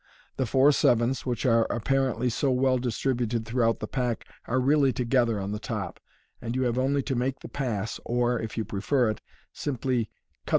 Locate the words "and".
6.41-6.55